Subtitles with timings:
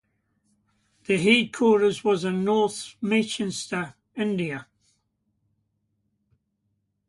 [1.05, 4.65] The headquarters was in North Manchester, Indiana.